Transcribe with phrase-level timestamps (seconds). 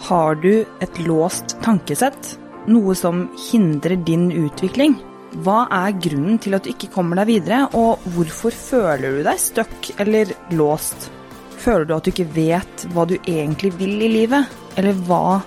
[0.00, 2.36] Har du et låst tankesett?
[2.68, 4.98] Noe som hindrer din utvikling?
[5.44, 9.40] Hva er grunnen til at du ikke kommer deg videre, og hvorfor føler du deg
[9.40, 11.08] stuck eller låst?
[11.56, 15.40] Føler du at du ikke vet hva du egentlig vil i livet, eller hva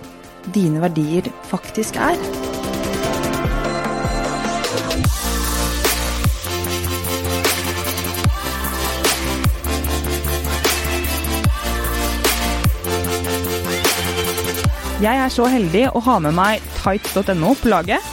[0.56, 2.18] dine verdier faktisk er?
[15.00, 18.04] Jeg er så heldig å ha med meg tights.no på laget,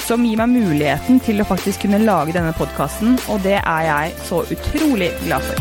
[0.00, 4.14] som gir meg muligheten til å faktisk kunne lage denne podkasten, og det er jeg
[4.30, 5.60] så utrolig glad for.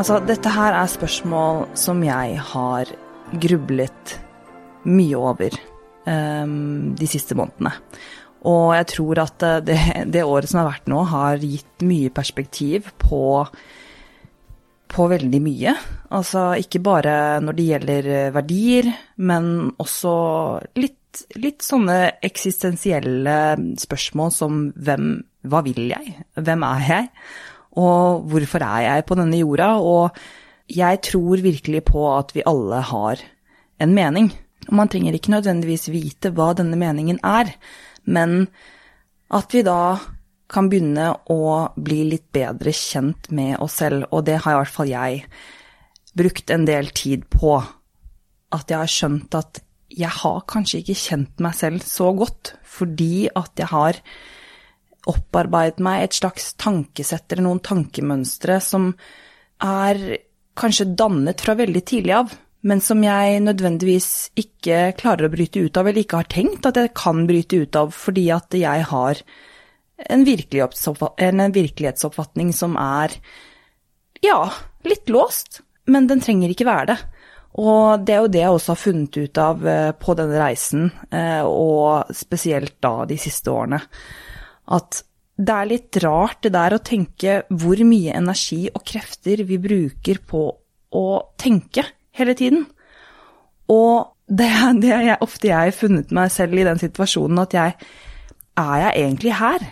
[0.00, 2.94] Altså, dette her er spørsmål som jeg har
[3.44, 4.16] grublet
[4.88, 5.60] mye over
[6.08, 7.76] um, de siste månedene.
[8.48, 9.76] Og jeg tror at det,
[10.08, 13.44] det, året som har vært nå, har gitt mye perspektiv på,
[14.88, 15.74] på veldig mye.
[16.16, 18.88] Altså ikke bare når det gjelder verdier,
[19.20, 20.14] men også
[20.80, 23.36] litt, litt sånne eksistensielle
[23.80, 26.18] spørsmål som hvem Hva vil jeg?
[26.36, 27.06] Hvem er jeg?
[27.80, 29.70] Og hvorfor er jeg på denne jorda?
[29.80, 30.16] Og
[30.70, 33.22] jeg tror virkelig på at vi alle har
[33.80, 34.28] en mening.
[34.68, 37.54] Og man trenger ikke nødvendigvis vite hva denne meningen er.
[38.10, 38.44] Men
[39.30, 39.98] at vi da
[40.50, 41.42] kan begynne å
[41.78, 45.24] bli litt bedre kjent med oss selv, og det har i hvert fall jeg
[46.18, 47.54] brukt en del tid på.
[48.50, 53.28] At jeg har skjønt at jeg har kanskje ikke kjent meg selv så godt, fordi
[53.34, 53.98] at jeg har
[55.10, 58.90] opparbeidet meg et slags tankesett eller noen tankemønstre som
[59.64, 60.02] er
[60.60, 65.76] kanskje dannet fra veldig tidlig av men som jeg nødvendigvis ikke klarer å bryte ut
[65.80, 69.14] av, eller ikke har tenkt at jeg kan bryte ut av, fordi at jeg har
[70.10, 73.08] en, virkelighetsoppfatning som er,
[74.24, 74.50] ja,
[74.84, 75.60] litt låst,
[75.90, 76.98] men den trenger ikke være det.
[77.60, 80.82] Og det er jo det jeg også har funnet ut av eh, på denne reisen,
[81.10, 83.80] eh, og spesielt da de siste årene,
[84.70, 85.02] at
[85.40, 90.16] det er litt rart det der å tenke hvor mye energi og krefter vi bruker
[90.28, 90.42] på
[91.00, 91.06] å
[91.40, 91.84] tenke
[92.16, 92.66] hele tiden.
[93.70, 94.50] Og det,
[94.82, 97.76] det er ofte jeg har funnet meg selv i den situasjonen at jeg
[98.60, 99.62] Er jeg egentlig her?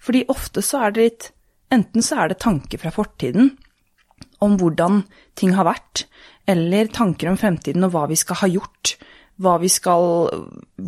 [0.00, 1.32] Fordi ofte så er det litt
[1.70, 3.52] Enten så er det tanker fra fortiden
[4.42, 5.02] om hvordan
[5.38, 6.06] ting har vært,
[6.48, 8.94] eller tanker om fremtiden og hva vi skal ha gjort,
[9.40, 10.30] hva vi skal,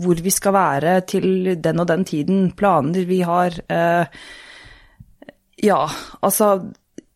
[0.02, 4.22] hvor vi skal være til den og den tiden, planer vi har eh,
[5.62, 5.86] Ja,
[6.20, 6.72] altså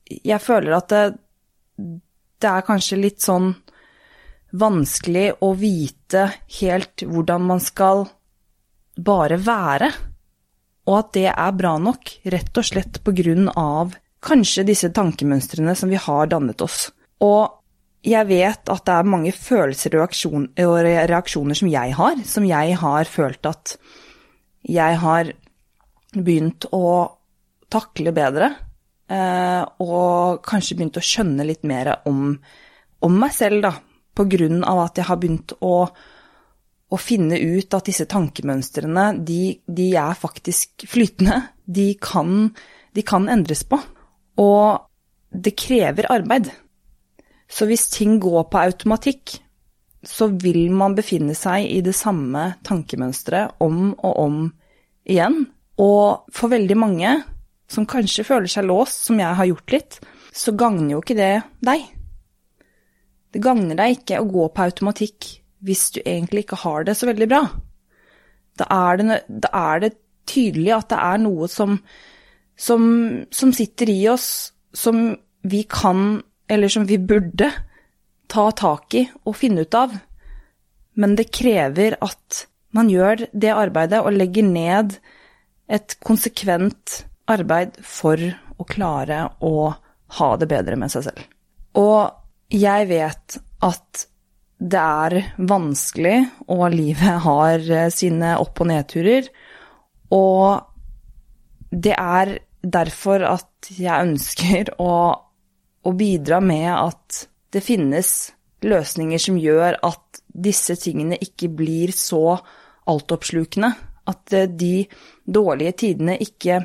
[0.06, 1.18] Jeg føler at det,
[2.38, 3.56] det er kanskje litt sånn
[4.60, 6.26] vanskelig å vite
[6.60, 8.06] helt hvordan man skal
[8.96, 9.90] bare være,
[10.86, 13.96] og at det er bra nok, rett og slett på grunn av
[14.26, 16.88] kanskje disse tankemønstrene som vi har dannet oss.
[17.22, 22.78] Og jeg vet at det er mange følelser og reaksjoner som jeg har, som jeg
[22.80, 23.76] har følt at
[24.66, 25.32] jeg har
[26.14, 26.86] begynt å
[27.70, 28.52] takle bedre,
[29.10, 32.30] eh, og kanskje begynt å skjønne litt mer om,
[33.02, 33.72] om meg selv, da,
[34.16, 39.58] på grunn av at jeg har begynt å, å finne ut at disse tankemønstrene, de,
[39.66, 41.42] de er faktisk flytende.
[41.66, 42.48] De kan,
[42.96, 43.80] de kan endres på.
[44.40, 44.86] Og
[45.36, 46.50] det krever arbeid.
[47.48, 49.36] Så hvis ting går på automatikk,
[50.06, 54.38] så vil man befinne seg i det samme tankemønsteret om og om
[55.06, 55.44] igjen.
[55.82, 57.12] Og for veldig mange,
[57.68, 59.98] som kanskje føler seg låst, som jeg har gjort litt,
[60.36, 61.34] så gagner jo ikke det
[61.66, 61.86] deg.
[63.36, 65.26] Det gagner deg ikke å gå på automatikk
[65.66, 67.42] hvis du egentlig ikke har det så veldig bra.
[68.56, 69.90] Da er det, da er det
[70.24, 71.76] tydelig at det er noe som,
[72.56, 72.86] som,
[73.28, 75.10] som sitter i oss, som
[75.44, 77.52] vi kan, eller som vi burde,
[78.32, 79.92] ta tak i og finne ut av.
[80.96, 84.96] Men det krever at man gjør det arbeidet og legger ned
[85.68, 88.16] et konsekvent arbeid for
[88.56, 89.74] å klare å
[90.16, 91.26] ha det bedre med seg selv.
[91.76, 92.16] Og
[92.52, 94.06] jeg vet at
[94.56, 96.16] det er vanskelig,
[96.48, 99.28] og livet har eh, sine opp- og nedturer.
[100.16, 100.62] Og
[101.70, 104.94] det er derfor at jeg ønsker å,
[105.82, 108.14] å bidra med at det finnes
[108.64, 112.38] løsninger som gjør at disse tingene ikke blir så
[112.88, 113.74] altoppslukende.
[114.08, 114.86] At eh, de
[115.26, 116.62] dårlige tidene ikke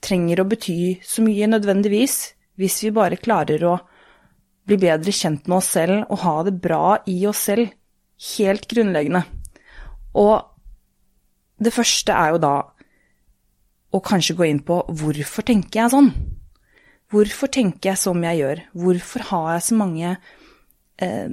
[0.00, 2.18] trenger å bety så mye nødvendigvis,
[2.58, 3.76] hvis vi bare klarer å
[4.68, 7.70] bli bedre kjent med oss selv og ha det bra i oss selv.
[8.36, 9.22] Helt grunnleggende.
[10.18, 10.42] Og
[11.62, 12.56] det første er jo da
[13.94, 16.10] å kanskje gå inn på hvorfor tenker jeg sånn?
[17.08, 18.60] Hvorfor tenker jeg som jeg gjør?
[18.76, 20.10] Hvorfor har jeg så mange
[21.00, 21.30] eh,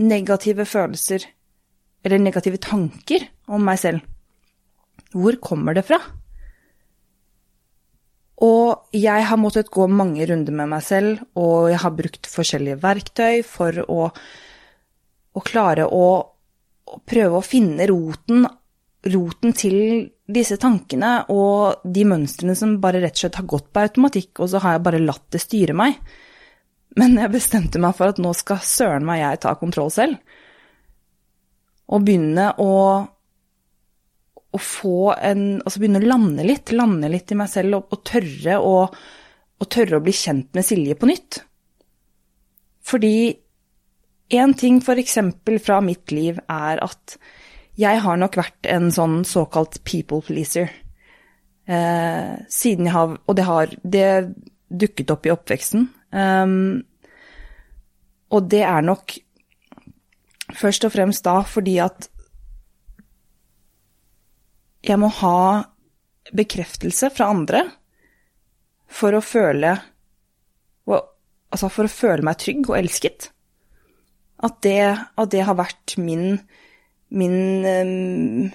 [0.00, 1.28] negative følelser,
[2.02, 4.02] eller negative tanker, om meg selv?
[5.14, 6.00] Hvor kommer det fra?
[8.42, 12.80] Og jeg har måttet gå mange runder med meg selv, og jeg har brukt forskjellige
[12.82, 14.08] verktøy for å,
[15.32, 18.48] å klare å, å, prøve å finne roten,
[19.14, 19.78] roten til
[20.32, 24.50] disse tankene og de mønstrene som bare rett og slett har gått på automatikk, og
[24.50, 26.02] så har jeg bare latt det styre meg.
[26.98, 30.18] Men jeg bestemte meg for at nå skal søren meg jeg ta kontroll selv.
[31.92, 32.72] Og begynne å
[34.52, 38.02] å få en Altså begynne å lande litt, lande litt i meg selv og, og
[38.08, 38.76] tørre å
[39.62, 41.36] og tørre å bli kjent med Silje på nytt.
[42.82, 43.30] Fordi
[44.34, 47.16] én ting eksempel fra mitt liv er at
[47.78, 50.66] jeg har nok vært en sånn såkalt people pleaser.
[51.70, 54.34] Eh, siden jeg har Og det har det
[54.68, 55.86] dukket opp i oppveksten.
[56.10, 56.82] Um,
[58.32, 59.14] og det er nok
[60.56, 62.08] først og fremst da fordi at
[64.82, 65.38] jeg må ha
[66.34, 67.64] bekreftelse fra andre
[68.92, 69.78] for å føle
[71.52, 73.26] Altså for å føle meg trygg og elsket.
[74.40, 74.86] At det,
[75.20, 76.38] at det har vært min,
[77.12, 78.46] min um,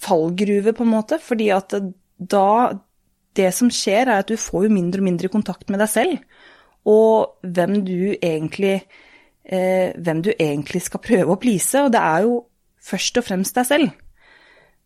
[0.00, 1.20] fallgruve, på en måte.
[1.20, 1.76] Fordi at
[2.16, 2.48] da
[3.34, 6.40] Det som skjer, er at du får jo mindre og mindre kontakt med deg selv.
[6.86, 8.76] Og hvem du egentlig
[9.44, 11.76] eh, Hvem du egentlig skal prøve å please.
[11.82, 12.44] Og det er jo
[12.80, 14.03] først og fremst deg selv.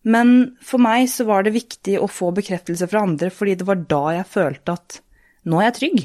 [0.09, 0.35] Men
[0.65, 4.05] for meg så var det viktig å få bekreftelse fra andre, fordi det var da
[4.17, 5.01] jeg følte at
[5.49, 5.99] nå er jeg trygg.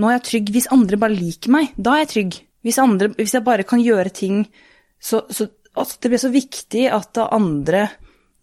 [0.00, 1.74] Nå er jeg trygg hvis andre bare liker meg.
[1.76, 2.38] Da er jeg trygg.
[2.62, 4.44] Hvis, andre, hvis jeg bare kan gjøre ting
[5.02, 7.80] så, så altså Det ble så viktig at andre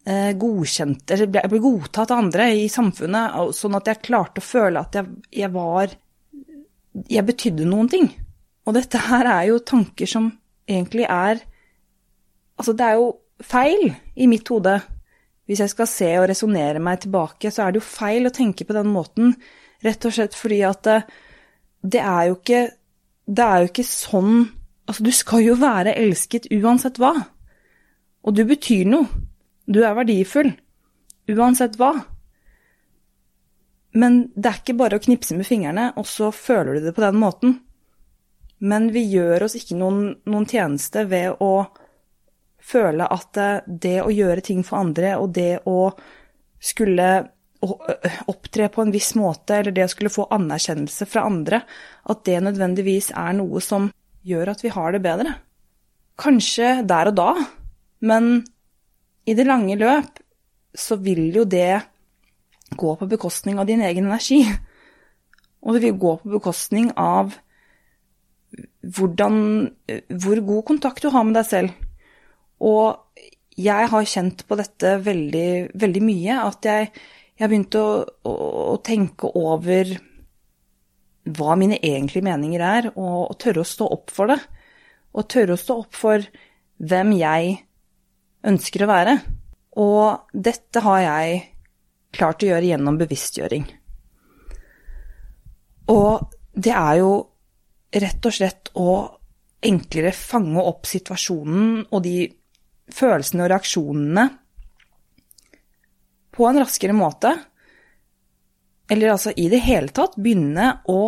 [0.04, 4.44] eh, godkjente Eller jeg ble godtatt av andre i samfunnet, sånn at jeg klarte å
[4.44, 5.08] føle at jeg,
[5.40, 5.94] jeg var
[7.08, 8.10] Jeg betydde noen ting.
[8.68, 10.28] Og dette her er jo tanker som
[10.68, 11.40] egentlig er
[12.60, 13.06] Altså, det er jo
[13.40, 13.86] feil
[14.20, 14.74] i mitt hode.
[15.50, 18.62] Hvis jeg skal se og resonnere meg tilbake, så er det jo feil å tenke
[18.66, 19.32] på den måten,
[19.82, 21.00] rett og slett fordi at det,
[21.82, 22.60] det er jo ikke
[23.40, 24.34] er jo ikke sånn
[24.90, 27.12] Altså, du skal jo være elsket uansett hva.
[28.26, 29.06] Og du betyr noe.
[29.70, 30.48] Du er verdifull.
[31.30, 31.92] Uansett hva.
[33.94, 37.04] Men det er ikke bare å knipse med fingrene, og så føler du det på
[37.04, 37.54] den måten.
[38.58, 41.52] Men vi gjør oss ikke noen, noen tjeneste ved å
[42.70, 45.90] føle at det å gjøre ting for andre, og det å
[46.60, 47.10] skulle
[47.60, 51.60] opptre på en viss måte, eller det å skulle få anerkjennelse fra andre,
[52.08, 53.90] at det nødvendigvis er noe som
[54.26, 55.34] gjør at vi har det bedre.
[56.20, 57.30] Kanskje der og da,
[58.04, 58.40] men
[59.28, 60.20] i det lange løp
[60.76, 61.82] så vil jo det
[62.76, 64.44] gå på bekostning av din egen energi.
[65.60, 67.34] Og det vil gå på bekostning av
[68.96, 69.36] hvordan,
[70.22, 71.89] hvor god kontakt du har med deg selv.
[72.60, 73.20] Og
[73.60, 76.36] jeg har kjent på dette veldig, veldig mye.
[76.44, 76.90] At jeg,
[77.36, 78.34] jeg har begynt å, å,
[78.74, 79.96] å, tenke over
[81.30, 84.38] hva mine egentlige meninger er, og, og, tørre å stå opp for det.
[85.16, 86.24] Og tørre å stå opp for
[86.80, 87.56] hvem jeg
[88.50, 89.16] ønsker å være.
[89.80, 91.40] Og dette har jeg
[92.16, 93.66] klart å gjøre gjennom bevisstgjøring.
[95.90, 97.12] Og det er jo
[98.00, 98.90] rett og slett å
[99.66, 102.14] enklere fange opp situasjonen og de
[102.94, 104.26] følelsene og reaksjonene
[106.36, 107.32] på en raskere måte.
[108.90, 111.02] Eller altså i det hele tatt begynne å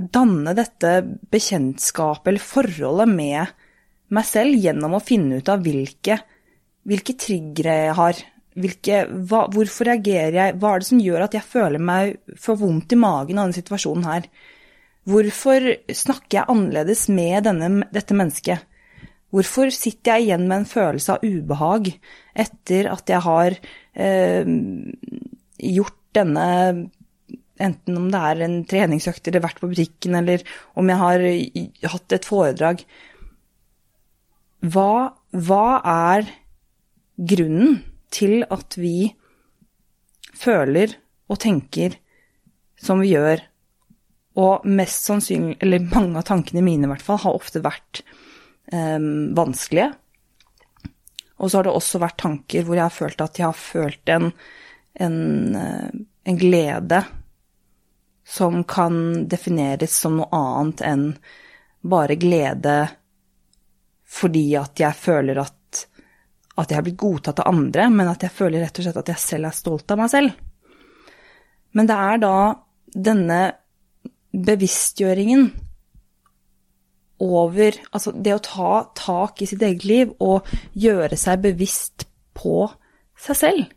[0.00, 0.92] danne dette
[1.32, 3.56] bekjentskapet eller forholdet med
[4.10, 6.16] meg selv gjennom å finne ut av hvilke,
[6.88, 8.22] hvilke triggere jeg har.
[8.60, 10.56] Hvilke, hva, hvorfor reagerer jeg?
[10.58, 13.60] Hva er det som gjør at jeg føler meg for vondt i magen av denne
[13.60, 14.26] situasjonen her?
[15.10, 18.66] Hvorfor snakker jeg annerledes med denne, dette mennesket?
[19.30, 21.92] Hvorfor sitter jeg igjen med en følelse av ubehag
[22.44, 23.58] etter at jeg har
[23.94, 24.54] eh,
[25.70, 26.46] gjort denne
[27.60, 30.40] Enten om det er en treningsøkt eller vært på butikken, eller
[30.80, 31.24] om jeg har
[31.92, 32.80] hatt et foredrag.
[34.64, 36.30] Hva, hva er
[37.20, 39.10] grunnen til at vi
[40.40, 40.96] føler
[41.28, 41.98] og tenker
[42.80, 43.44] som vi gjør?
[44.40, 48.00] Og mest sannsynlig, eller mange av tankene mine i hvert fall, har ofte vært
[48.70, 49.90] vanskelige.
[51.40, 54.12] Og så har det også vært tanker hvor jeg har følt at jeg har følt
[54.12, 54.28] en,
[55.00, 55.16] en,
[55.56, 55.88] eh,
[56.28, 57.00] en glede
[58.28, 61.06] som kan defineres som noe annet enn
[61.80, 62.76] bare glede
[64.10, 65.80] fordi at jeg føler at,
[66.60, 69.12] at jeg har blitt godtatt av andre, men at jeg føler rett og slett at
[69.14, 70.34] jeg selv er stolt av meg selv.
[71.78, 72.36] Men det er da
[72.90, 73.40] denne
[74.34, 75.46] bevisstgjøringen
[77.20, 80.48] over Altså det å ta tak i sitt eget liv og
[80.78, 82.64] gjøre seg bevisst på
[83.20, 83.70] seg selv.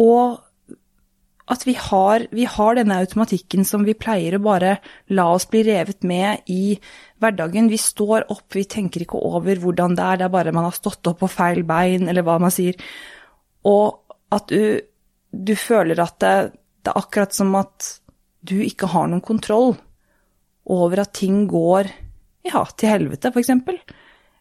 [0.00, 0.40] Og
[1.44, 4.78] at vi har, vi har, denne automatikken som vi pleier å bare
[5.12, 6.78] la oss bli revet med i
[7.20, 7.68] hverdagen.
[7.68, 10.76] Vi står opp, vi tenker ikke over hvordan det er, det er bare man har
[10.76, 12.78] stått opp på feil bein, eller hva man sier.
[13.68, 14.80] Og at du,
[15.30, 16.34] du føler at det,
[16.80, 17.92] det er akkurat som at
[18.44, 19.74] du ikke har noen kontroll
[20.72, 21.92] over at ting går
[22.44, 23.52] ja, til helvete, f.eks.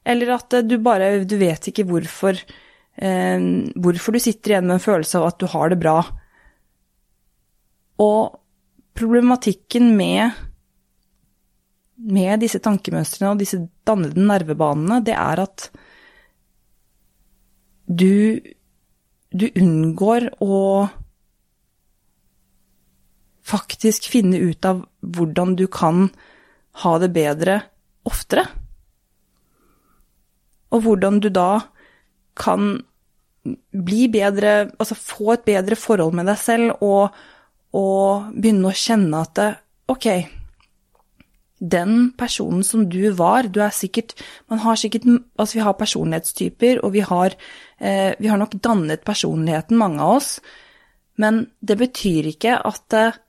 [0.04, 2.38] Eller at du bare Du vet ikke hvorfor,
[3.00, 3.46] eh,
[3.80, 5.98] hvorfor du sitter igjen med en følelse av at du har det bra.
[8.04, 8.40] Og
[8.94, 10.34] problematikken med,
[11.98, 15.70] med disse tankemønstrene og disse dannede nervebanene, det er at
[17.88, 18.40] du,
[19.34, 20.60] du unngår å
[23.44, 26.08] faktisk finne ut av hvordan du kan
[26.84, 27.60] ha det bedre
[28.10, 28.46] oftere.
[30.74, 31.62] Og hvordan du da
[32.40, 32.78] kan
[33.74, 37.12] bli bedre, altså få et bedre forhold med deg selv og,
[37.76, 39.50] og begynne å kjenne at det,
[39.92, 40.08] ok,
[41.64, 44.18] den personen som du var, du er sikkert
[44.52, 47.36] Man har sikkert Altså, vi har personlighetstyper, og vi har,
[47.80, 50.40] eh, vi har nok dannet personligheten, mange av oss,
[51.18, 53.20] men det betyr ikke at eh,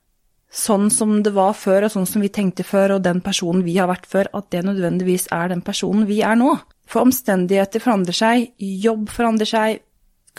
[0.54, 3.74] sånn som det var før, og sånn som vi tenkte før, og den personen vi
[3.80, 6.52] har vært før, at det nødvendigvis er den personen vi er nå.
[6.90, 9.80] For omstendigheter forandrer seg, jobb forandrer seg,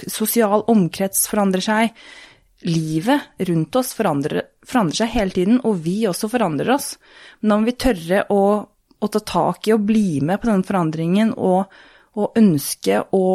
[0.08, 2.06] sosial omkrets forandrer seg.
[2.66, 6.94] Livet rundt oss forandrer, forandrer seg hele tiden, og vi også forandrer oss.
[7.42, 10.64] Men da må vi tørre å, å ta tak i og bli med på den
[10.66, 11.66] forandringen og,
[12.16, 13.26] og ønske å,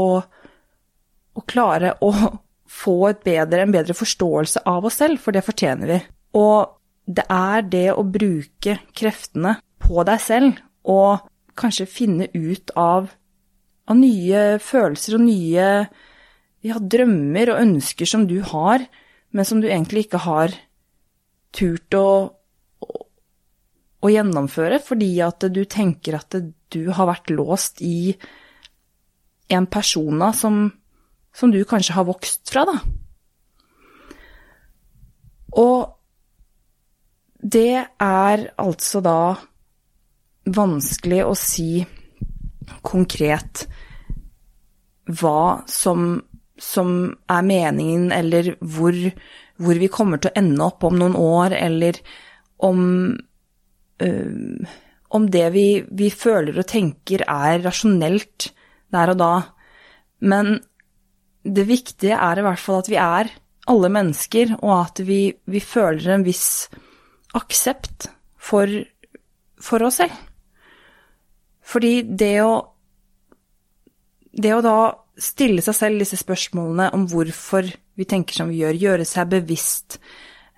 [1.37, 2.15] å klare å
[2.81, 6.01] få bedre, en bedre forståelse av oss selv, for det fortjener vi.
[6.37, 6.77] Og
[7.11, 10.61] det er det å bruke kreftene på deg selv
[10.91, 11.27] og
[11.59, 13.11] kanskje finne ut av,
[13.91, 15.69] av nye følelser og nye
[16.67, 18.85] ja, drømmer og ønsker som du har,
[19.35, 20.55] men som du egentlig ikke har
[21.57, 22.09] turt å,
[22.87, 23.01] å,
[24.01, 26.39] å gjennomføre fordi at du tenker at
[26.71, 28.15] du har vært låst i
[29.51, 30.69] en persona som,
[31.35, 32.77] som du kanskje har vokst fra, da.
[35.59, 36.00] Og
[37.51, 39.21] det er altså da
[40.51, 41.83] vanskelig å si
[42.87, 43.65] konkret
[45.11, 46.21] hva som,
[46.61, 46.93] som
[47.31, 48.95] er meningen, eller hvor,
[49.59, 51.99] hvor, vi kommer til å ende opp om noen år, eller
[52.69, 52.83] om,
[54.05, 54.77] øh,
[55.19, 58.51] om det vi, vi, føler og tenker er rasjonelt
[58.95, 59.35] der og da.
[60.21, 60.61] Men
[61.43, 63.33] det viktige er i hvert fall at vi er
[63.71, 66.69] alle mennesker, og at vi, vi føler en viss
[67.39, 68.09] aksept
[68.41, 68.71] for,
[69.61, 70.17] for oss selv.
[71.71, 72.53] Fordi det å
[74.31, 74.79] Det å da
[75.19, 77.67] stille seg selv disse spørsmålene om hvorfor
[77.99, 79.99] vi tenker som vi gjør, gjøre seg bevisst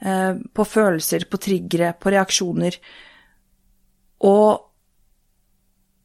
[0.04, 2.76] eh, på følelser, på triggere, på reaksjoner,
[4.28, 4.60] og,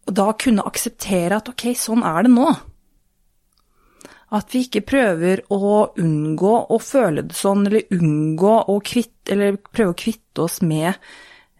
[0.07, 2.47] og da kunne akseptere at ok, sånn er det nå.
[4.35, 5.57] At vi ikke prøver å
[6.03, 10.93] unngå å føle det sånn, eller unngå å kvitte, eller prøve å kvitte oss med,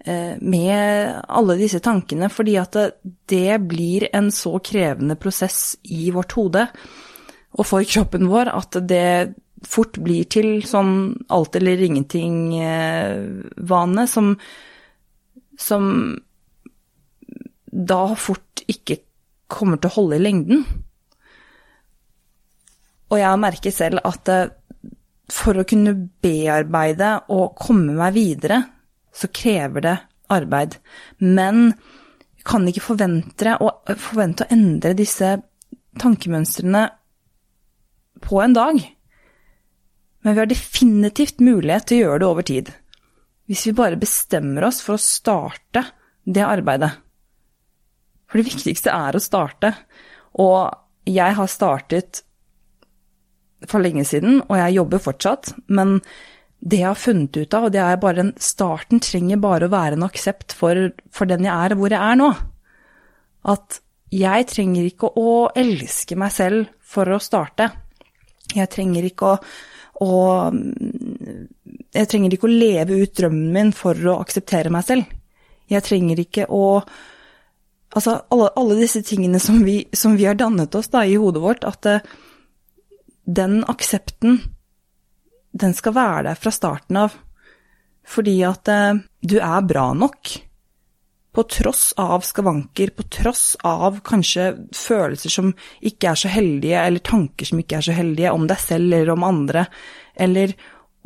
[0.03, 2.75] eh, med alle disse tankene, fordi at
[3.27, 6.67] det, blir en så krevende prosess i vårt hode
[7.57, 9.33] og for kroppen vår at det
[9.65, 14.35] fort blir til sånn alt eller ingenting-vane eh, som,
[15.57, 15.83] som
[17.65, 18.97] da fort ikke
[19.49, 20.65] kommer til å holde i lengden.
[23.07, 24.49] Og jeg merker selv at eh,
[25.31, 28.61] for å kunne bearbeide og komme meg videre,
[29.11, 29.95] så krever det
[30.31, 30.77] arbeid.
[31.23, 31.71] Men
[32.37, 35.33] jeg kan ikke forvente å, forvente å endre disse
[35.99, 36.83] tankemønstrene
[38.23, 38.79] på en dag.
[40.23, 42.71] Men vi har definitivt mulighet til å gjøre det over tid.
[43.47, 45.85] Hvis vi bare bestemmer oss for å starte
[46.27, 46.91] det arbeidet.
[48.27, 49.71] For det viktigste er å starte.
[50.43, 50.67] Og
[51.07, 52.23] jeg har startet
[53.65, 55.97] for lenge siden, og jeg jobber fortsatt, men
[56.59, 59.73] det jeg har funnet ut av, og det er bare en Starten trenger bare å
[59.73, 62.31] være en aksept for, for den jeg er, og hvor jeg er nå.
[63.47, 63.79] At
[64.13, 67.69] jeg trenger ikke å elske meg selv for å starte.
[68.55, 69.37] Jeg trenger ikke å,
[70.05, 70.11] å
[71.97, 75.13] Jeg trenger ikke å leve ut drømmen min for å akseptere meg selv.
[75.67, 76.63] Jeg trenger ikke å
[77.97, 81.39] Altså alle, alle disse tingene som vi, som vi, har dannet oss da i hodet
[81.41, 82.17] vårt, at uh,
[83.27, 84.39] den aksepten,
[85.51, 87.15] den skal være der fra starten av.
[88.07, 90.31] Fordi at eh, du er bra nok.
[91.35, 95.51] På tross av skavanker, på tross av kanskje følelser som
[95.85, 99.11] ikke er så heldige, eller tanker som ikke er så heldige, om deg selv eller
[99.13, 99.67] om andre,
[100.15, 100.55] eller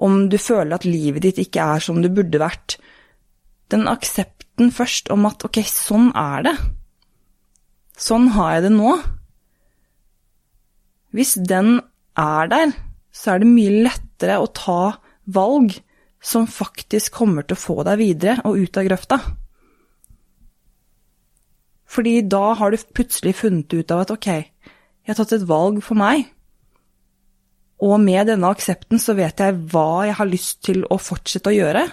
[0.01, 2.77] om du føler at livet ditt ikke er som det burde vært.
[3.73, 6.55] Den aksepten først om at ok, sånn er det.
[8.01, 8.95] Sånn har jeg det nå.
[11.11, 11.81] Hvis den
[12.17, 12.73] er der,
[13.11, 14.81] så er det mye lettere å ta
[15.31, 15.77] valg
[16.21, 19.19] som faktisk kommer til å få deg videre og ut av grøfta.
[21.91, 25.81] Fordi da har du plutselig funnet ut av at ok, jeg har tatt et valg
[25.83, 26.23] for meg.
[27.81, 31.57] Og med denne aksepten så vet jeg hva jeg har lyst til å fortsette å
[31.57, 31.87] gjøre.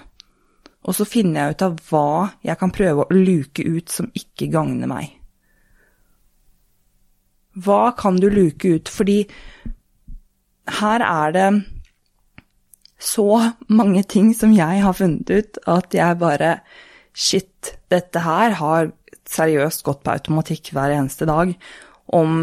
[0.87, 2.11] Og så finner jeg ut av hva
[2.45, 5.15] jeg kan prøve å luke ut som ikke gagner meg.
[7.59, 8.93] Hva kan du luke ut?
[8.93, 9.23] Fordi
[10.79, 11.49] her er det
[12.99, 16.59] så mange ting som jeg har funnet ut at jeg bare
[17.19, 18.93] Shit, dette her har
[19.27, 21.51] seriøst gått på automatikk hver eneste dag.
[22.15, 22.37] Om,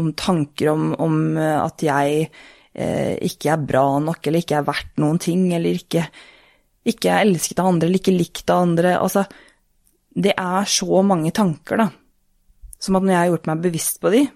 [0.00, 4.98] om tanker om, om, at jeg eh, ikke er bra nok, eller ikke er verdt
[4.98, 6.02] noen ting, eller ikke,
[6.82, 8.96] ikke er elsket av andre, eller ikke likt av andre.
[8.98, 9.22] Altså,
[10.18, 11.88] det er så mange tanker, da.
[12.82, 14.26] Som at når jeg har gjort meg bevisst på de,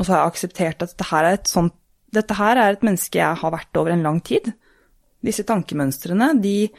[0.00, 1.76] og så har jeg akseptert at dette her er sånt
[2.10, 4.48] Dette her er et menneske jeg har vært over en lang tid.
[5.22, 6.72] Disse tankemønstrene, de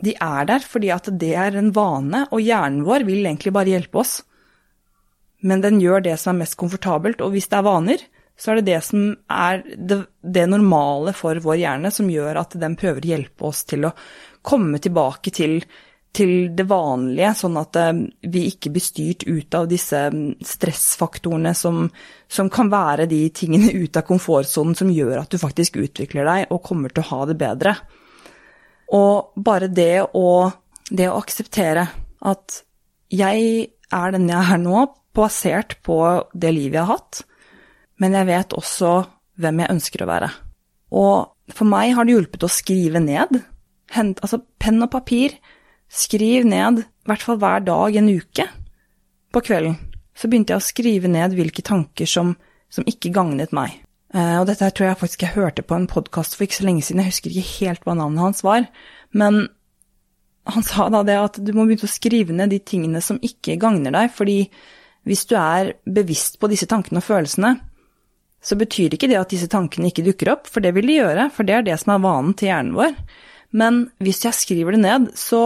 [0.00, 3.72] de er der fordi at det er en vane, og hjernen vår vil egentlig bare
[3.74, 4.14] hjelpe oss.
[5.44, 8.04] Men den gjør det som er mest komfortabelt, og hvis det er vaner,
[8.38, 12.54] så er det det som er det, det, normale for vår hjerne, som gjør at
[12.62, 13.94] den prøver å hjelpe oss til å
[14.46, 15.58] komme tilbake til,
[16.16, 17.92] til det vanlige, sånn at uh,
[18.32, 21.84] vi ikke blir styrt ut av disse mm, stressfaktorene som,
[22.30, 26.54] som kan være de tingene ut av komfortsonen som gjør at du faktisk utvikler deg
[26.54, 27.76] og kommer til å ha det bedre.
[28.96, 30.28] Og bare det å,
[30.88, 31.86] det å akseptere
[32.24, 32.62] at
[33.12, 35.98] jeg er den jeg er nå, basert på
[36.32, 37.22] det livet jeg har hatt,
[37.98, 38.92] men jeg vet også
[39.38, 40.28] hvem jeg ønsker å være.
[40.98, 43.40] Og for meg har det hjulpet å skrive ned.
[43.94, 45.34] Hent, altså penn og papir.
[45.88, 48.46] Skriv ned, i hvert fall hver dag en uke.
[49.32, 49.76] På kvelden
[50.18, 52.34] så begynte jeg å skrive ned hvilke tanker som,
[52.72, 53.78] som ikke gagnet meg.
[54.14, 56.66] Uh, og dette her tror jeg faktisk jeg hørte på en podkast for ikke så
[56.66, 58.64] lenge siden, jeg husker ikke helt hva navnet hans var,
[59.12, 59.46] men
[60.48, 63.58] han sa da det at du må begynne å skrive ned de tingene som ikke
[63.60, 64.38] gagner deg, fordi
[65.08, 67.52] hvis du er bevisst på disse tankene og følelsene,
[68.40, 71.28] så betyr ikke det at disse tankene ikke dukker opp, for det vil de gjøre,
[71.34, 72.96] for det er det som er vanen til hjernen vår.
[73.60, 75.42] Men hvis jeg skriver det ned, så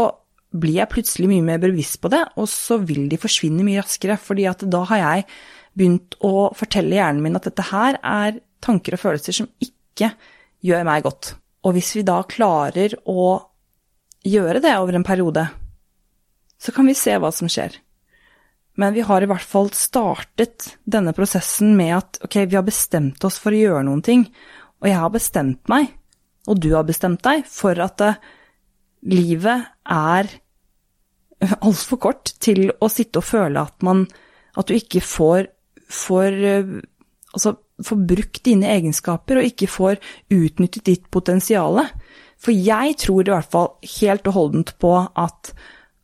[0.53, 4.19] blir jeg plutselig mye mer bevisst på det, og så vil de forsvinne mye raskere,
[4.21, 5.27] fordi at da har jeg
[5.79, 10.13] begynt å fortelle hjernen min at dette her er tanker og følelser som ikke
[10.63, 11.33] gjør meg godt.
[11.65, 13.31] Og hvis vi da klarer å
[14.27, 15.47] gjøre det over en periode,
[16.63, 17.75] så kan vi se hva som skjer.
[18.79, 23.25] Men vi har i hvert fall startet denne prosessen med at ok, vi har bestemt
[23.27, 24.29] oss for å gjøre noen ting,
[24.81, 25.91] og jeg har bestemt meg,
[26.49, 28.17] og du har bestemt deg, for at uh,
[29.07, 30.31] livet er
[31.67, 34.07] altfor kort til å sitte og føle at man
[34.57, 35.47] At du ikke får,
[35.89, 36.81] får uh,
[37.33, 40.01] Altså får brukt dine egenskaper og ikke får
[40.33, 41.81] utnyttet ditt potensial.
[42.43, 45.53] For jeg tror i hvert fall helt og holdent på at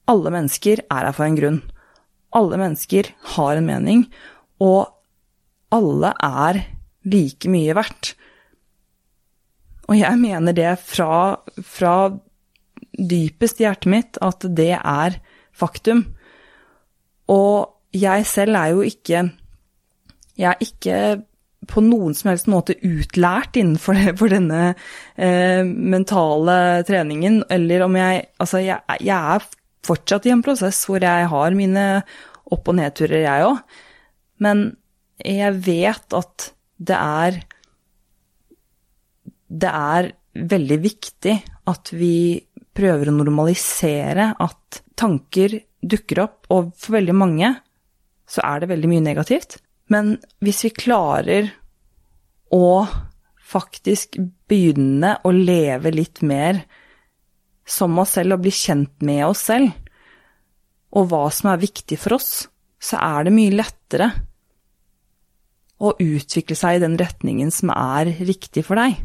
[0.09, 1.61] alle mennesker er her for en grunn.
[2.35, 4.07] Alle mennesker har en mening,
[4.61, 4.89] og
[5.73, 6.63] alle er
[7.09, 8.15] like mye verdt.
[9.89, 11.95] Og jeg mener det fra, fra
[12.99, 15.21] dypest i hjertet mitt at det er
[15.59, 16.05] faktum.
[17.29, 19.29] Og jeg selv er jo ikke
[20.39, 20.99] Jeg er ikke
[21.69, 24.61] på noen som helst måte utlært innenfor det, denne
[25.19, 29.45] eh, mentale treningen, eller om jeg Altså, jeg, jeg, er
[29.85, 31.87] fortsatt i en prosess hvor jeg har mine
[32.49, 33.59] opp- og nedturer, jeg òg,
[34.45, 34.63] men
[35.19, 37.41] jeg vet at det er
[39.49, 41.35] Det er veldig viktig
[41.69, 42.39] at vi
[42.79, 47.53] prøver å normalisere at tanker dukker opp, og for veldig mange
[48.29, 49.59] så er det veldig mye negativt.
[49.93, 51.51] Men hvis vi klarer
[52.55, 52.87] å
[53.49, 56.61] faktisk begynne å leve litt mer
[57.69, 59.73] som oss selv og bli kjent med oss selv,
[60.97, 62.47] og hva som er viktig for oss,
[62.81, 64.09] så er det mye lettere
[65.79, 68.97] å utvikle seg i den retningen som er riktig for deg.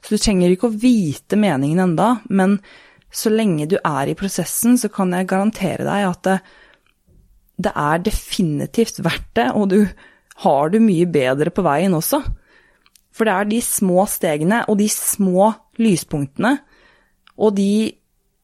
[0.00, 2.58] Så du trenger ikke å vite meningen enda, men
[3.10, 6.38] så lenge du er i prosessen, så kan jeg garantere deg at det,
[7.60, 9.80] det er definitivt verdt det, og du
[10.44, 12.22] har du mye bedre på veien også.
[13.12, 16.58] For det er de små stegene og de små lyspunktene
[17.40, 17.72] og de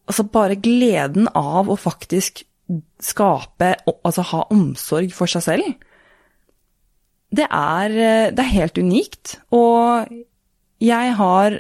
[0.07, 2.45] Altså bare gleden av å faktisk
[3.03, 3.73] skape
[4.07, 5.73] Altså ha omsorg for seg selv.
[7.35, 7.95] Det er,
[8.31, 9.33] det er helt unikt.
[9.51, 10.07] Og
[10.79, 11.59] jeg har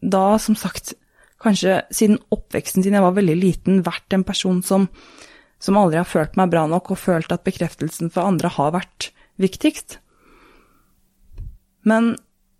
[0.00, 0.94] da, som sagt,
[1.44, 4.88] kanskje siden oppveksten sin jeg var veldig liten, vært en person som,
[5.62, 9.10] som aldri har følt meg bra nok, og følt at bekreftelsen fra andre har vært
[9.40, 9.98] viktigst.
[11.88, 12.14] Men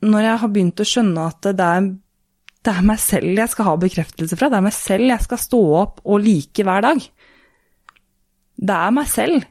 [0.05, 1.89] når jeg har begynt å skjønne at det er,
[2.65, 5.41] det er meg selv jeg skal ha bekreftelse fra, det er meg selv jeg skal
[5.41, 7.01] stå opp og like hver dag
[8.55, 9.49] Det er meg selv.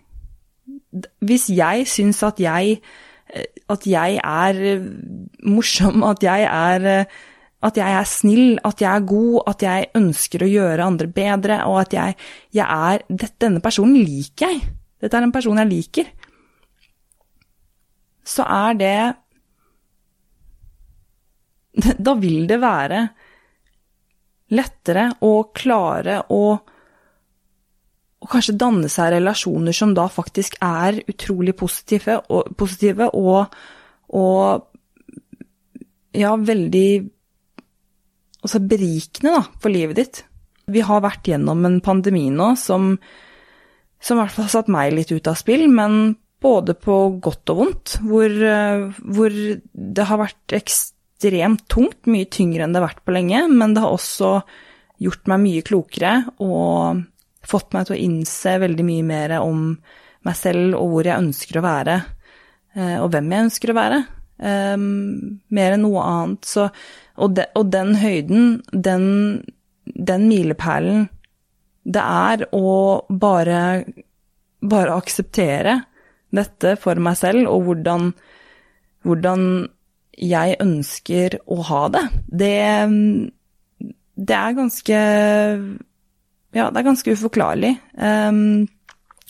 [1.26, 2.78] Hvis jeg syns at jeg,
[3.74, 4.62] at jeg er
[5.44, 7.08] morsom, at jeg er
[7.64, 11.60] at jeg er snill, at jeg er god, at jeg ønsker å gjøre andre bedre,
[11.70, 12.16] og at jeg,
[12.56, 13.04] jeg er
[13.40, 14.64] Denne personen liker jeg.
[15.04, 16.12] Dette er en person jeg liker.
[18.24, 18.98] Så er det
[22.06, 23.02] Da vil det være
[24.54, 26.44] lettere å klare å
[28.24, 33.58] og kanskje danne seg relasjoner som da faktisk er utrolig positive og, positive og,
[34.16, 34.70] og
[36.16, 36.88] ja, veldig
[38.44, 40.24] også berikende da, for livet ditt.
[40.72, 42.94] Vi har vært gjennom en pandemi nå som,
[44.00, 47.54] som i hvert fall har satt meg litt ut av spill, men både på godt
[47.54, 48.34] og vondt, hvor,
[49.16, 49.40] hvor
[49.72, 53.84] det har vært ekstremt tungt, mye tyngre enn det har vært på lenge, men det
[53.84, 54.36] har også
[55.04, 57.04] gjort meg mye klokere og
[57.48, 59.72] fått meg til å innse veldig mye mer om
[60.24, 61.96] meg selv og hvor jeg ønsker å være,
[62.76, 64.04] eh, og hvem jeg ønsker å være.
[64.38, 66.48] Um, mer enn noe annet.
[66.50, 66.68] Så,
[67.16, 69.06] og, de, og, den høyden, den,
[69.86, 71.08] den milepælen
[71.84, 73.62] det er å bare,
[74.64, 75.82] bare akseptere
[76.34, 78.12] dette for meg selv, og hvordan,
[79.06, 79.48] hvordan
[80.18, 82.54] jeg ønsker å ha det, det,
[84.16, 85.00] det er ganske
[86.54, 87.74] Ja, det er ganske uforklarlig.
[87.98, 88.70] Um,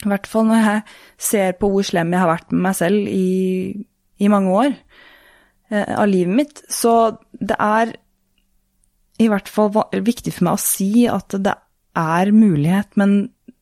[0.03, 0.81] I hvert fall når jeg
[1.23, 3.85] ser på hvor slem jeg har vært med meg selv i,
[4.19, 4.75] i mange år
[5.73, 6.63] av livet mitt.
[6.69, 6.93] Så
[7.33, 7.93] det er
[9.21, 9.71] i hvert fall
[10.03, 11.55] viktig for meg å si at det
[11.97, 13.15] er mulighet, men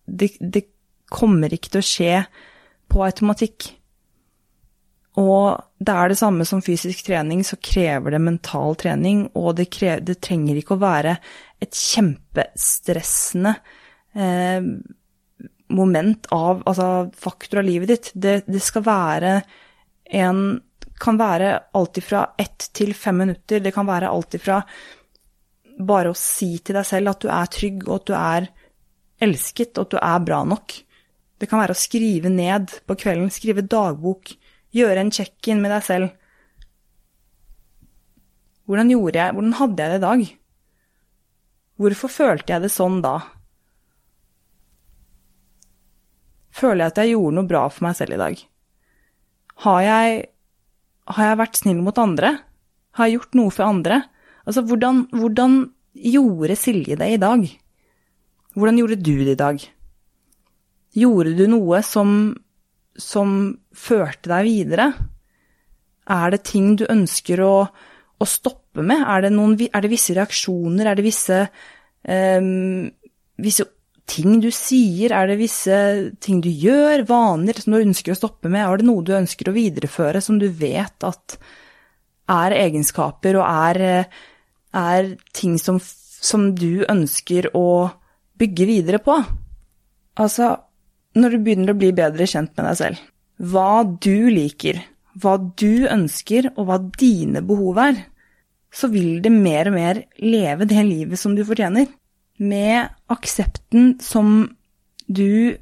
[0.05, 0.65] det, det
[1.11, 2.15] kommer ikke til å skje
[2.91, 3.67] på automatikk.
[5.19, 9.67] Og det er det samme som fysisk trening, så krever det mental trening, og det,
[9.73, 11.17] krever, det trenger ikke å være
[11.61, 13.57] et kjempestressende
[14.15, 14.63] eh,
[15.71, 16.87] moment av altså
[17.19, 18.11] faktor av livet ditt.
[18.15, 19.35] Det, det skal være
[20.21, 20.41] en
[21.01, 23.61] kan være alt fra ett til fem minutter.
[23.63, 24.61] Det kan være alt fra
[25.81, 28.47] bare å si til deg selv at du er trygg, og at du er
[29.21, 30.77] elsket, og at du er bra nok.
[31.41, 34.35] Det kan være å skrive ned på kvelden, skrive dagbok,
[34.77, 36.11] gjøre en check-in med deg selv.
[38.69, 40.21] Hvordan gjorde jeg Hvordan hadde jeg det i dag?
[41.81, 43.15] Hvorfor følte jeg det sånn da?
[46.55, 48.43] Føler jeg at jeg gjorde noe bra for meg selv i dag?
[49.65, 50.21] Har jeg,
[51.09, 52.35] har jeg vært snill mot andre?
[52.97, 54.01] Har jeg gjort noe for andre?
[54.45, 55.57] Altså, hvordan, hvordan
[55.97, 57.45] gjorde Silje det i dag?
[58.55, 59.63] Hvordan gjorde du det i dag?
[61.01, 62.33] Gjorde du noe som,
[62.99, 63.35] som
[63.71, 64.91] førte deg videre?
[66.11, 69.05] Er det ting du ønsker å, å stoppe med?
[69.07, 70.89] Er det, noen, er det, visse reaksjoner?
[70.91, 71.45] Er det visse,
[72.03, 72.89] um,
[73.39, 73.67] visse
[74.09, 75.13] ting du sier?
[75.15, 75.77] Er det visse
[76.23, 78.63] ting du gjør, vaner, som du ønsker å stoppe med?
[78.63, 81.37] Er det noe du ønsker å videreføre som du vet at
[82.31, 84.07] er egenskaper og er,
[84.77, 87.91] er ting som, som du ønsker å
[88.41, 89.17] bygge videre på?
[90.21, 90.53] Altså,
[91.17, 93.03] når du begynner å bli bedre kjent med deg selv,
[93.41, 94.81] hva du liker,
[95.21, 98.03] hva du ønsker, og hva dine behov er,
[98.71, 101.89] så vil det mer og mer leve det livet som du fortjener.
[102.41, 104.49] Med aksepten som
[105.05, 105.57] du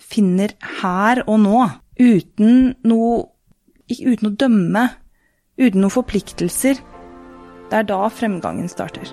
[0.00, 1.62] finner her og nå,
[1.98, 3.24] uten noe
[3.84, 4.82] Uten å dømme,
[5.60, 6.78] uten noen forpliktelser.
[7.68, 9.10] Det er da fremgangen starter.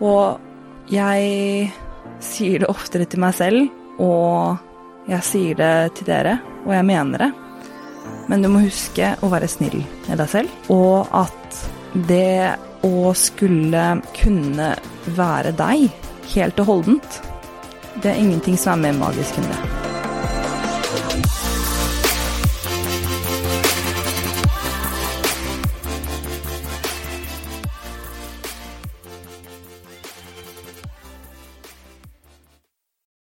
[0.00, 0.40] Og
[0.88, 1.68] jeg
[2.24, 3.68] sier det oftere til meg selv,
[4.00, 4.56] og
[5.12, 7.30] jeg sier det til dere, og jeg mener det.
[8.30, 11.60] Men du må huske å være snill med deg selv, og at
[12.08, 13.86] det å skulle
[14.18, 14.74] kunne
[15.16, 15.88] være deg
[16.34, 17.20] helt og holdent,
[18.02, 19.85] det er ingenting som er mer magisk enn det.